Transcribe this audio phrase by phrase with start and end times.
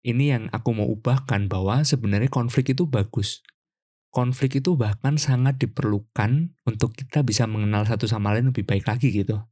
[0.00, 3.44] Ini yang aku mau ubahkan bahwa sebenarnya konflik itu bagus.
[4.08, 9.12] Konflik itu bahkan sangat diperlukan untuk kita bisa mengenal satu sama lain lebih baik lagi
[9.12, 9.44] gitu.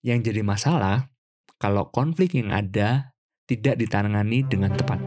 [0.00, 1.12] Yang jadi masalah,
[1.60, 3.12] kalau konflik yang ada
[3.44, 5.04] tidak ditangani dengan tepat.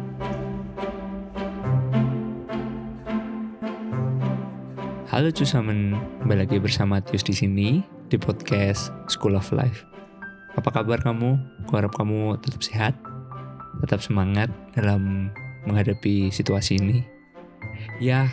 [5.09, 7.81] Halo cusamen, kembali lagi bersama Tius di sini
[8.13, 9.81] di podcast School of Life.
[10.53, 11.65] Apa kabar kamu?
[11.65, 12.93] Aku harap kamu tetap sehat,
[13.81, 15.33] tetap semangat dalam
[15.65, 17.03] menghadapi situasi ini.
[17.97, 18.29] Ya,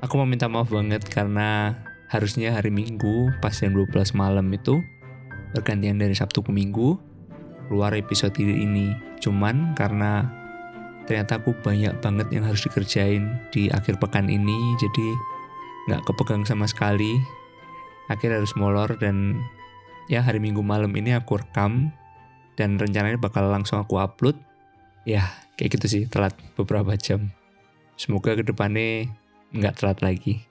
[0.00, 1.78] aku mau minta maaf banget karena
[2.10, 4.78] harusnya hari Minggu pas jam 12 malam itu
[5.52, 6.98] bergantian dari Sabtu ke Minggu
[7.66, 8.94] keluar episode ini.
[9.22, 10.26] Cuman karena
[11.06, 15.08] ternyata aku banyak banget yang harus dikerjain di akhir pekan ini, jadi
[15.90, 17.18] nggak kepegang sama sekali
[18.06, 19.40] akhirnya harus molor dan
[20.06, 21.90] ya hari minggu malam ini aku rekam
[22.54, 24.36] dan rencananya bakal langsung aku upload
[25.02, 27.30] ya kayak gitu sih telat beberapa jam.
[27.98, 29.10] Semoga ke depannya
[29.52, 30.42] nggak telat lagi.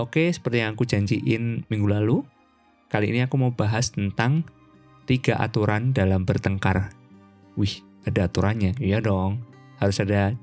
[0.00, 2.24] Oke seperti yang aku janjiin minggu lalu
[2.88, 4.46] kali ini aku mau bahas tentang
[5.04, 6.94] tiga aturan dalam bertengkar.
[7.58, 8.78] Wih ada aturannya?
[8.80, 9.44] Iya dong
[9.78, 10.34] harus ada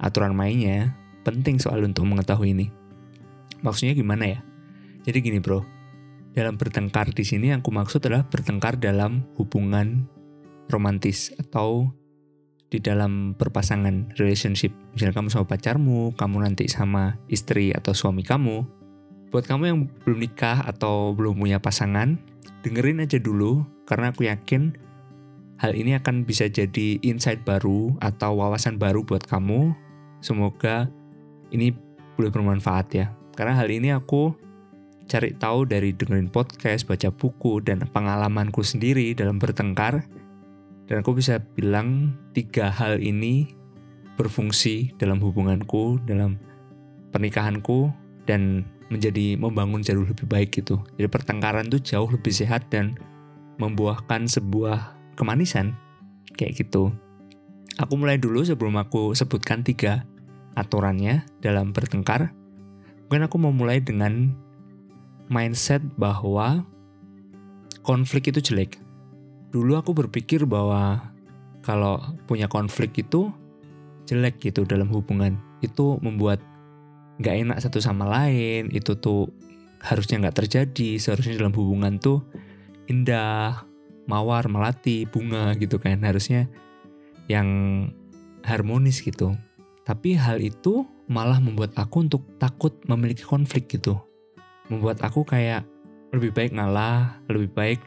[0.00, 0.96] aturan mainnya.
[1.22, 2.66] Penting soal untuk mengetahui ini.
[3.62, 4.40] Maksudnya gimana ya?
[5.06, 5.62] Jadi gini bro,
[6.34, 10.10] dalam bertengkar di sini yang aku maksud adalah bertengkar dalam hubungan
[10.66, 11.94] romantis atau
[12.72, 14.72] di dalam berpasangan relationship.
[14.96, 18.64] Misalnya kamu sama pacarmu, kamu nanti sama istri atau suami kamu.
[19.28, 19.78] Buat kamu yang
[20.08, 22.16] belum nikah atau belum punya pasangan,
[22.64, 24.72] dengerin aja dulu karena aku yakin
[25.60, 29.76] hal ini akan bisa jadi insight baru atau wawasan baru buat kamu.
[30.24, 30.88] Semoga
[31.52, 31.76] ini
[32.16, 33.12] boleh bermanfaat ya.
[33.36, 34.32] Karena hal ini aku
[35.12, 40.08] cari tahu dari dengerin podcast, baca buku, dan pengalamanku sendiri dalam bertengkar.
[40.90, 43.54] Dan aku bisa bilang tiga hal ini
[44.18, 46.36] berfungsi dalam hubunganku, dalam
[47.14, 47.92] pernikahanku,
[48.28, 50.84] dan menjadi membangun jauh lebih baik gitu.
[51.00, 52.98] Jadi pertengkaran tuh jauh lebih sehat dan
[53.56, 55.72] membuahkan sebuah kemanisan
[56.36, 56.92] kayak gitu.
[57.80, 60.04] Aku mulai dulu sebelum aku sebutkan tiga
[60.52, 62.36] aturannya dalam bertengkar.
[63.08, 64.36] Mungkin aku mau mulai dengan
[65.32, 66.68] mindset bahwa
[67.80, 68.81] konflik itu jelek.
[69.52, 71.12] Dulu aku berpikir bahwa
[71.60, 73.28] kalau punya konflik itu
[74.08, 75.36] jelek gitu dalam hubungan.
[75.60, 76.40] Itu membuat
[77.20, 79.28] nggak enak satu sama lain, itu tuh
[79.84, 80.96] harusnya nggak terjadi.
[80.96, 82.24] Seharusnya dalam hubungan tuh
[82.88, 83.68] indah,
[84.08, 86.00] mawar, melati, bunga gitu kan.
[86.00, 86.48] Harusnya
[87.28, 87.48] yang
[88.42, 89.36] harmonis gitu.
[89.84, 94.00] Tapi hal itu malah membuat aku untuk takut memiliki konflik gitu.
[94.72, 95.68] Membuat aku kayak
[96.16, 97.80] lebih baik ngalah, lebih baik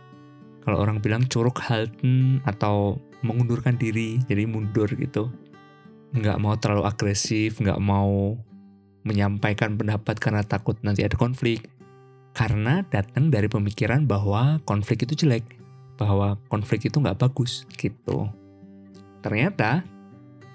[0.65, 5.29] kalau orang bilang curug halten atau mengundurkan diri, jadi mundur gitu.
[6.17, 8.33] Nggak mau terlalu agresif, nggak mau
[9.05, 11.69] menyampaikan pendapat karena takut nanti ada konflik.
[12.33, 15.45] Karena datang dari pemikiran bahwa konflik itu jelek,
[16.01, 18.27] bahwa konflik itu nggak bagus gitu.
[19.21, 19.85] Ternyata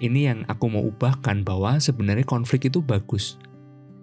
[0.03, 3.39] ini yang aku mau ubahkan bahwa sebenarnya konflik itu bagus.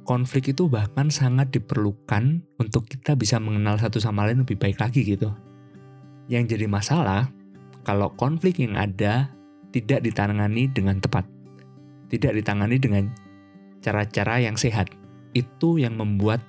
[0.08, 5.04] Konflik itu bahkan sangat diperlukan untuk kita bisa mengenal satu sama lain lebih baik lagi
[5.04, 5.28] gitu.
[6.28, 7.32] Yang jadi masalah,
[7.82, 9.32] kalau konflik yang ada
[9.72, 11.24] tidak ditangani dengan tepat.
[12.08, 13.08] Tidak ditangani dengan
[13.80, 14.92] cara-cara yang sehat.
[15.32, 16.40] Itu yang membuat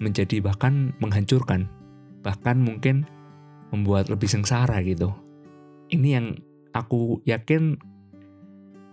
[0.00, 1.68] menjadi bahkan menghancurkan.
[2.24, 3.08] Bahkan mungkin
[3.72, 5.12] membuat lebih sengsara gitu.
[5.92, 6.26] Ini yang
[6.76, 7.80] aku yakin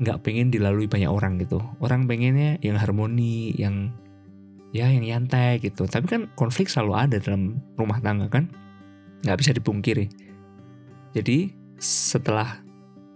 [0.03, 3.94] nggak pengen dilalui banyak orang gitu orang pengennya yang harmoni yang
[4.73, 8.50] ya yang nyantai gitu tapi kan konflik selalu ada dalam rumah tangga kan
[9.23, 10.11] nggak bisa dipungkiri.
[11.16, 12.63] Jadi setelah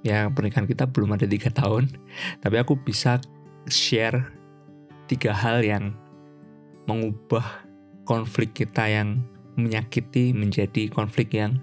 [0.02, 1.88] ya pernikahan kita belum ada tiga tahun
[2.44, 3.20] tapi aku bisa
[3.68, 4.32] share
[5.08, 5.96] tiga hal yang
[6.88, 7.44] mengubah
[8.08, 9.24] konflik kita yang
[9.60, 11.60] menyakiti menjadi konflik yang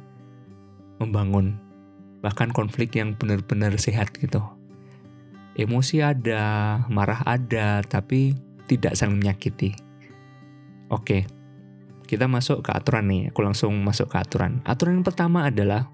[1.01, 1.57] membangun.
[2.21, 4.45] Bahkan konflik yang benar-benar sehat gitu.
[5.55, 8.35] Emosi ada, marah ada, tapi
[8.67, 9.77] tidak saling menyakiti.
[10.91, 11.29] Oke,
[12.05, 13.23] kita masuk ke aturan nih.
[13.33, 14.61] Aku langsung masuk ke aturan.
[14.65, 15.89] Aturan yang pertama adalah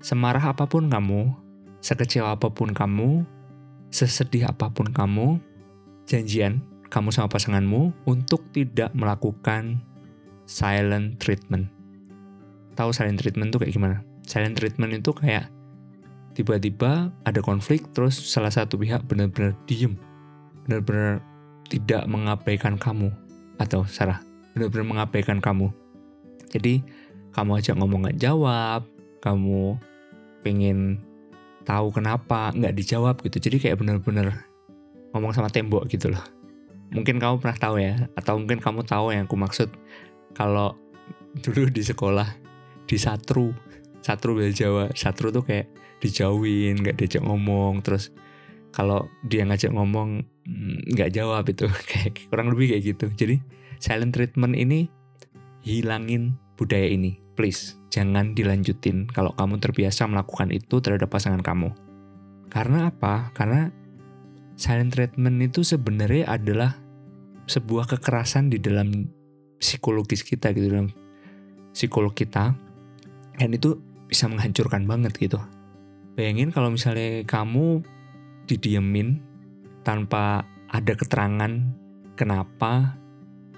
[0.00, 1.32] semarah apa pun kamu,
[1.84, 3.22] sekecil apa pun kamu,
[3.92, 5.38] sesedih apa pun kamu,
[6.08, 9.80] janjian kamu sama pasanganmu untuk tidak melakukan
[10.44, 11.68] silent treatment.
[12.76, 13.96] Tahu silent treatment itu kayak gimana?
[14.24, 15.48] Silent treatment itu kayak
[16.32, 20.00] tiba-tiba ada konflik terus salah satu pihak benar-benar diem
[20.64, 21.20] benar-benar
[21.68, 23.12] tidak mengabaikan kamu
[23.60, 25.72] atau Sarah benar-benar mengabaikan kamu.
[26.52, 26.84] Jadi
[27.32, 28.84] kamu aja ngomong gak jawab
[29.22, 29.78] kamu
[30.42, 30.98] pengen
[31.62, 33.38] tahu kenapa nggak dijawab gitu.
[33.38, 34.34] Jadi kayak bener-bener
[35.14, 36.22] ngomong sama tembok gitu loh.
[36.92, 39.70] Mungkin kamu pernah tahu ya atau mungkin kamu tahu yang aku maksud.
[40.34, 40.74] Kalau
[41.38, 42.28] dulu di sekolah
[42.84, 43.54] di satru
[44.02, 45.70] satru bahasa Jawa satru tuh kayak
[46.02, 47.80] dijauhin nggak diajak ngomong.
[47.86, 48.10] Terus
[48.74, 53.06] kalau dia ngajak ngomong mm, nggak jawab itu kayak kurang lebih kayak gitu.
[53.14, 53.36] Jadi
[53.82, 54.86] silent treatment ini
[55.66, 57.18] hilangin budaya ini.
[57.34, 61.74] Please jangan dilanjutin kalau kamu terbiasa melakukan itu terhadap pasangan kamu.
[62.46, 63.34] Karena apa?
[63.34, 63.66] Karena
[64.54, 66.78] silent treatment itu sebenarnya adalah
[67.50, 69.10] sebuah kekerasan di dalam
[69.58, 70.94] psikologis kita gitu dalam
[71.74, 72.54] psikolog kita.
[73.34, 75.40] Dan itu bisa menghancurkan banget gitu.
[76.14, 77.80] Bayangin kalau misalnya kamu
[78.44, 79.24] didiemin
[79.82, 81.50] tanpa ada keterangan
[82.14, 83.01] kenapa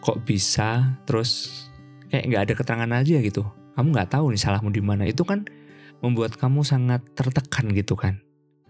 [0.05, 1.65] kok bisa terus
[2.13, 3.43] kayak nggak ada keterangan aja gitu.
[3.75, 5.09] Kamu nggak tahu nih salahmu di mana.
[5.09, 5.49] Itu kan
[6.05, 8.21] membuat kamu sangat tertekan gitu kan.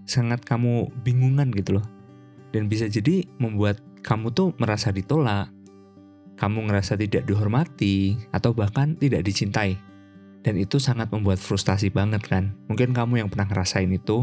[0.06, 1.86] Sangat kamu bingungan gitu loh.
[2.54, 5.50] Dan bisa jadi membuat kamu tuh merasa ditolak.
[6.38, 9.74] Kamu ngerasa tidak dihormati atau bahkan tidak dicintai.
[10.46, 12.54] Dan itu sangat membuat frustasi banget kan.
[12.70, 14.22] Mungkin kamu yang pernah ngerasain itu.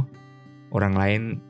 [0.71, 1.43] Orang lain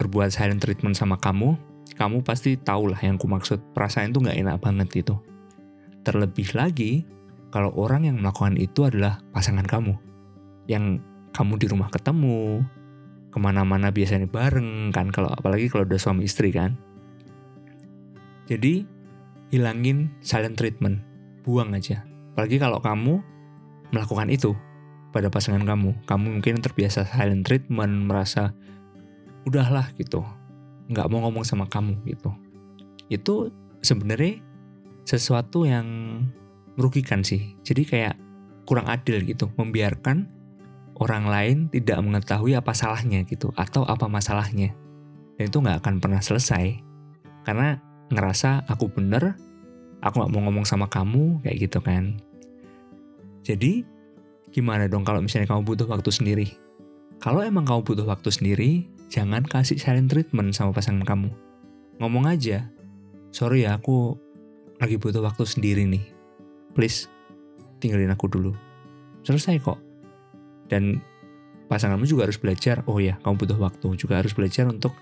[0.00, 1.54] berbuat silent treatment sama kamu
[1.94, 5.14] kamu pasti tahu lah yang ku maksud perasaan itu nggak enak banget itu.
[6.02, 7.06] Terlebih lagi
[7.54, 9.94] kalau orang yang melakukan itu adalah pasangan kamu,
[10.66, 10.98] yang
[11.30, 12.66] kamu di rumah ketemu,
[13.30, 16.74] ke mana-mana biasanya bareng kan, kalau apalagi kalau udah suami istri kan.
[18.50, 18.82] Jadi
[19.54, 20.98] hilangin silent treatment,
[21.46, 22.02] buang aja.
[22.34, 23.22] Apalagi kalau kamu
[23.94, 24.52] melakukan itu
[25.14, 28.50] pada pasangan kamu, kamu mungkin terbiasa silent treatment, merasa
[29.46, 30.26] udahlah gitu,
[30.88, 32.30] nggak mau ngomong sama kamu gitu.
[33.08, 34.40] Itu sebenarnya
[35.04, 35.86] sesuatu yang
[36.76, 37.56] merugikan sih.
[37.62, 38.14] Jadi kayak
[38.64, 40.28] kurang adil gitu membiarkan
[40.98, 44.72] orang lain tidak mengetahui apa salahnya gitu atau apa masalahnya.
[45.36, 46.80] Dan itu nggak akan pernah selesai.
[47.44, 47.76] Karena
[48.08, 49.36] ngerasa aku bener
[50.04, 52.20] aku nggak mau ngomong sama kamu kayak gitu kan.
[53.44, 53.84] Jadi
[54.52, 56.46] gimana dong kalau misalnya kamu butuh waktu sendiri?
[57.20, 61.30] Kalau emang kamu butuh waktu sendiri jangan kasih silent treatment sama pasangan kamu.
[62.02, 62.66] Ngomong aja,
[63.30, 64.18] sorry ya aku
[64.82, 66.02] lagi butuh waktu sendiri nih.
[66.74, 67.06] Please,
[67.78, 68.50] tinggalin aku dulu.
[69.22, 69.78] Selesai kok.
[70.66, 70.98] Dan
[71.70, 74.98] pasanganmu juga harus belajar, oh ya kamu butuh waktu, juga harus belajar untuk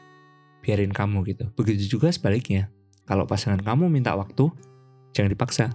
[0.61, 1.49] biarin kamu gitu.
[1.57, 2.69] Begitu juga sebaliknya.
[3.09, 4.53] Kalau pasangan kamu minta waktu,
[5.17, 5.73] jangan dipaksa.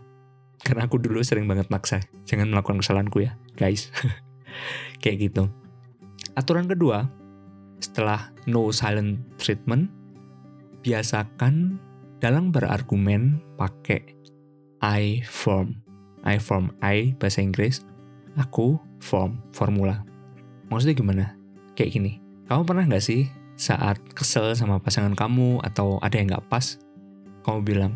[0.61, 2.05] Karena aku dulu sering banget maksa.
[2.29, 3.89] Jangan melakukan kesalahanku ya, guys.
[5.01, 5.43] Kayak gitu.
[6.37, 7.09] Aturan kedua,
[7.79, 9.89] setelah no silent treatment,
[10.81, 11.77] biasakan
[12.17, 14.17] dalam berargumen pakai
[14.81, 15.81] I form.
[16.25, 17.87] I form, I bahasa Inggris,
[18.35, 20.03] aku form, formula.
[20.67, 21.25] Maksudnya gimana?
[21.77, 22.11] Kayak gini,
[22.51, 26.75] kamu pernah nggak sih saat kesel sama pasangan kamu atau ada yang nggak pas,
[27.47, 27.93] kamu bilang,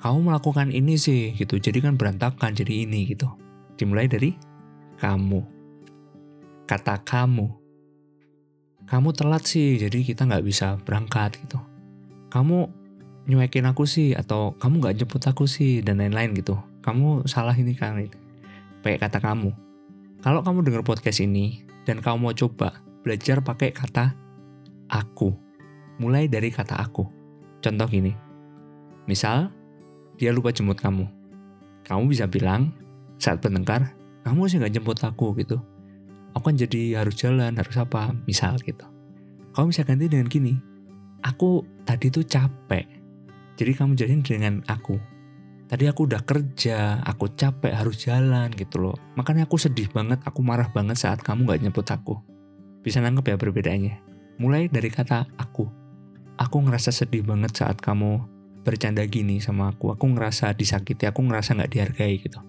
[0.00, 3.28] kamu melakukan ini sih gitu, jadi kan berantakan jadi ini gitu.
[3.76, 4.32] Dimulai dari
[4.96, 5.44] kamu.
[6.64, 7.59] Kata kamu
[8.90, 11.62] kamu telat sih jadi kita nggak bisa berangkat gitu.
[12.34, 12.66] Kamu
[13.30, 16.58] nyuekin aku sih atau kamu nggak jemput aku sih dan lain-lain gitu.
[16.82, 18.02] Kamu salah ini kan
[18.82, 19.54] pakai kata kamu.
[20.26, 24.10] Kalau kamu dengar podcast ini dan kamu mau coba belajar pakai kata
[24.90, 25.38] aku
[26.02, 27.06] mulai dari kata aku.
[27.62, 28.10] Contoh gini
[29.06, 29.54] misal
[30.18, 31.06] dia lupa jemput kamu.
[31.86, 32.74] Kamu bisa bilang
[33.22, 33.94] saat bertengkar
[34.26, 35.62] kamu sih nggak jemput aku gitu
[36.34, 38.86] aku kan jadi harus jalan harus apa misal gitu.
[39.50, 40.70] Kamu bisa ganti dengan gini
[41.24, 42.86] aku tadi tuh capek.
[43.60, 44.96] Jadi kamu jadiin dengan aku.
[45.70, 48.96] Tadi aku udah kerja aku capek harus jalan gitu loh.
[49.14, 52.18] Makanya aku sedih banget aku marah banget saat kamu gak nyebut aku.
[52.80, 53.94] Bisa nangkep ya perbedaannya?
[54.40, 55.68] Mulai dari kata aku.
[56.40, 58.24] Aku ngerasa sedih banget saat kamu
[58.64, 59.92] bercanda gini sama aku.
[59.92, 62.40] Aku ngerasa disakiti aku ngerasa nggak dihargai gitu.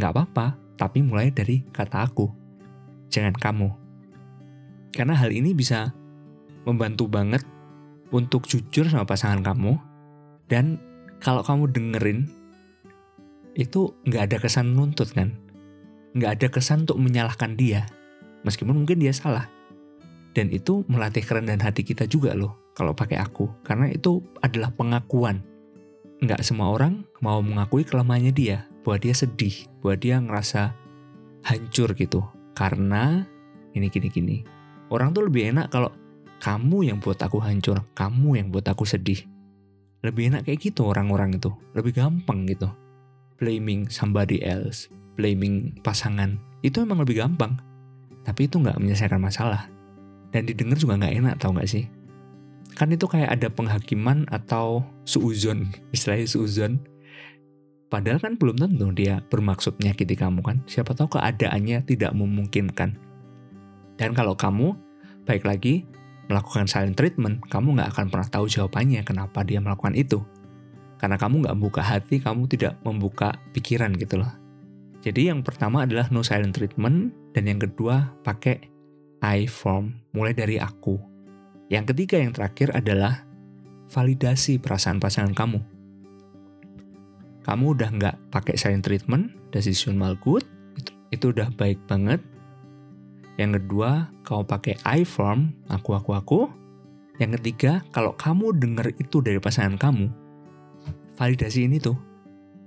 [0.00, 0.46] Nggak apa-apa
[0.80, 2.47] tapi mulai dari kata aku
[3.08, 3.68] jangan kamu.
[4.92, 5.92] Karena hal ini bisa
[6.64, 7.44] membantu banget
[8.12, 9.76] untuk jujur sama pasangan kamu.
[10.48, 10.80] Dan
[11.20, 12.28] kalau kamu dengerin
[13.58, 15.36] itu nggak ada kesan nuntut kan?
[16.16, 17.84] Nggak ada kesan untuk menyalahkan dia.
[18.46, 19.50] Meskipun mungkin dia salah.
[20.32, 23.50] Dan itu melatih kerendahan hati kita juga loh kalau pakai aku.
[23.66, 25.42] Karena itu adalah pengakuan.
[26.18, 28.64] Nggak semua orang mau mengakui kelemahannya dia.
[28.86, 30.72] Bahwa dia sedih bahwa dia ngerasa
[31.44, 32.24] hancur gitu
[32.58, 33.22] karena
[33.78, 34.42] ini gini-gini.
[34.90, 35.94] Orang tuh lebih enak kalau
[36.42, 39.22] kamu yang buat aku hancur, kamu yang buat aku sedih.
[40.02, 41.54] Lebih enak kayak gitu orang-orang itu.
[41.78, 42.66] Lebih gampang gitu.
[43.38, 46.34] Blaming somebody else, blaming pasangan.
[46.66, 47.62] Itu emang lebih gampang.
[48.26, 49.70] Tapi itu nggak menyelesaikan masalah.
[50.32, 51.84] dan didengar juga nggak enak tau nggak sih
[52.78, 56.78] kan itu kayak ada penghakiman atau suuzon istilahnya suuzon
[57.88, 62.96] padahal kan belum tentu dia bermaksud menyakiti kamu kan siapa tahu keadaannya tidak memungkinkan
[63.98, 64.76] dan kalau kamu
[65.24, 65.88] baik lagi
[66.28, 70.20] melakukan silent treatment kamu nggak akan pernah tahu jawabannya kenapa dia melakukan itu
[71.00, 74.32] karena kamu nggak membuka hati kamu tidak membuka pikiran gitu loh
[74.98, 78.78] jadi yang pertama adalah no silent treatment dan yang kedua pakai
[79.18, 80.98] I form, mulai dari aku.
[81.66, 83.26] Yang ketiga yang terakhir adalah
[83.90, 85.77] validasi perasaan pasangan kamu.
[87.48, 90.44] Kamu udah nggak pakai silent treatment, decision mal good,
[90.76, 92.20] itu, itu udah baik banget.
[93.40, 96.40] Yang kedua, kamu pakai I form, aku, aku, aku.
[97.16, 100.12] Yang ketiga, kalau kamu dengar itu dari pasangan kamu,
[101.16, 101.96] validasi ini tuh.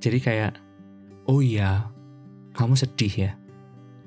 [0.01, 0.57] Jadi kayak,
[1.29, 1.85] oh iya,
[2.57, 3.31] kamu sedih ya.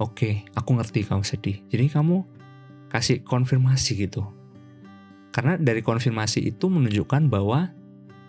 [0.02, 1.62] Oke, aku ngerti kamu sedih.
[1.70, 2.26] Jadi kamu
[2.90, 4.26] kasih konfirmasi gitu.
[5.30, 7.70] Karena dari konfirmasi itu menunjukkan bahwa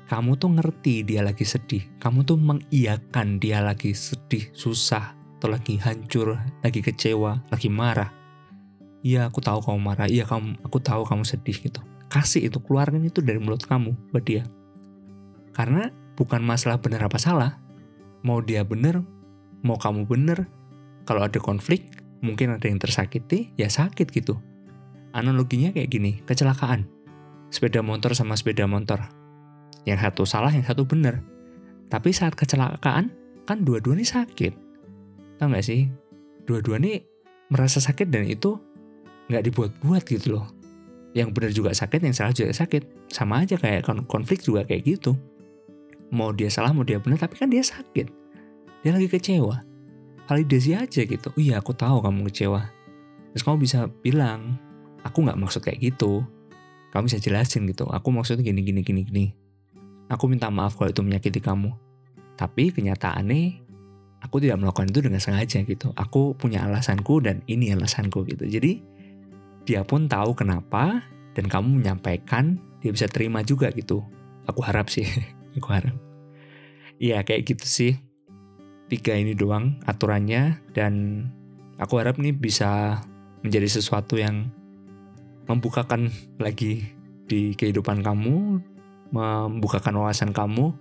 [0.05, 1.85] kamu tuh ngerti dia lagi sedih.
[1.97, 8.13] Kamu tuh mengiyakan dia lagi sedih, susah, atau lagi hancur, lagi kecewa, lagi marah.
[9.05, 10.07] Iya, aku tahu kamu marah.
[10.09, 11.81] Iya, kamu, aku tahu kamu sedih gitu.
[12.09, 14.45] Kasih itu, keluarin itu dari mulut kamu buat dia.
[15.53, 17.57] Karena bukan masalah benar apa salah.
[18.25, 19.01] Mau dia benar,
[19.61, 20.49] mau kamu benar.
[21.05, 24.41] Kalau ada konflik, mungkin ada yang tersakiti, ya sakit gitu
[25.15, 26.83] analoginya kayak gini, kecelakaan.
[27.47, 29.07] Sepeda motor sama sepeda motor.
[29.85, 31.21] Yang satu salah, yang satu benar.
[31.89, 33.13] Tapi saat kecelakaan,
[33.45, 34.53] kan dua-duanya sakit.
[35.37, 35.87] Tahu nggak sih?
[36.49, 37.05] Dua-duanya
[37.53, 38.57] merasa sakit dan itu
[39.29, 40.49] nggak dibuat-buat gitu loh.
[41.15, 43.13] Yang benar juga sakit, yang salah juga sakit.
[43.13, 45.15] Sama aja kayak konflik juga kayak gitu.
[46.11, 48.09] Mau dia salah, mau dia benar, tapi kan dia sakit.
[48.83, 49.63] Dia lagi kecewa.
[50.25, 51.27] Validasi aja gitu.
[51.31, 52.67] Oh iya, aku tahu kamu kecewa.
[53.31, 54.57] Terus kamu bisa bilang,
[55.05, 56.25] aku nggak maksud kayak gitu
[56.89, 59.25] kamu bisa jelasin gitu aku maksudnya gini gini gini gini
[60.09, 61.73] aku minta maaf kalau itu menyakiti kamu.
[62.35, 63.65] Tapi kenyataannya
[64.25, 65.93] aku tidak melakukan itu dengan sengaja gitu.
[65.95, 68.45] Aku punya alasanku dan ini alasanku gitu.
[68.45, 68.81] Jadi
[69.65, 74.05] dia pun tahu kenapa dan kamu menyampaikan dia bisa terima juga gitu.
[74.45, 75.05] Aku harap sih
[75.57, 75.95] aku harap.
[77.01, 77.93] Iya kayak gitu sih.
[78.85, 81.25] Tiga ini doang aturannya dan
[81.81, 83.01] aku harap nih bisa
[83.41, 84.53] menjadi sesuatu yang
[85.49, 86.93] membukakan lagi
[87.25, 88.61] di kehidupan kamu,
[89.15, 90.75] membukakan wawasan kamu,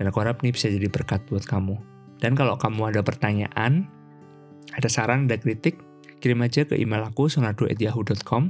[0.00, 1.76] dan aku harap ini bisa jadi berkat buat kamu.
[2.16, 3.84] Dan kalau kamu ada pertanyaan,
[4.72, 5.76] ada saran, ada kritik,
[6.24, 8.48] kirim aja ke email aku sonado@yahoo.com.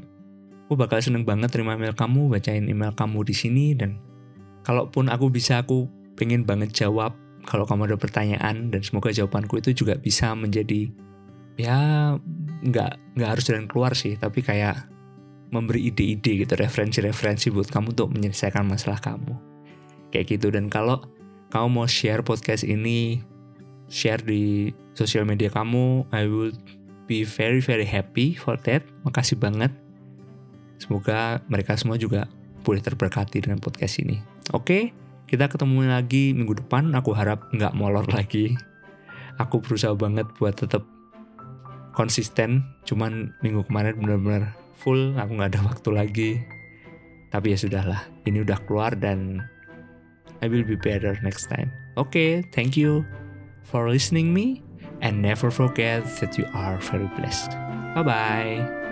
[0.66, 3.98] Aku bakal seneng banget terima email kamu, bacain email kamu di sini dan
[4.66, 5.86] kalaupun aku bisa aku
[6.18, 7.14] pengen banget jawab
[7.46, 10.90] kalau kamu ada pertanyaan dan semoga jawabanku itu juga bisa menjadi
[11.54, 11.78] ya
[12.66, 14.90] nggak nggak harus jalan keluar sih tapi kayak
[15.50, 19.34] memberi ide-ide gitu, referensi-referensi buat kamu untuk menyelesaikan masalah kamu.
[20.10, 21.06] Kayak gitu dan kalau
[21.54, 23.22] kamu mau share podcast ini,
[23.86, 26.54] share di sosial media kamu, I will
[27.06, 28.82] be very very happy for that.
[29.06, 29.70] Makasih banget.
[30.76, 32.26] Semoga mereka semua juga
[32.66, 34.18] boleh terberkati dengan podcast ini.
[34.50, 34.90] Oke,
[35.30, 36.90] kita ketemu lagi minggu depan.
[36.98, 38.58] Aku harap nggak molor lagi.
[39.38, 40.82] Aku berusaha banget buat tetap
[41.94, 42.66] konsisten.
[42.84, 46.32] Cuman minggu kemarin benar-benar full aku nggak ada waktu lagi.
[47.32, 49.42] Tapi ya sudahlah ini udah keluar dan
[50.44, 51.72] I will be better next time.
[51.96, 53.02] Oke okay, thank you
[53.64, 54.62] for listening me
[55.02, 57.52] and never forget that you are very blessed.
[57.96, 58.85] Bye bye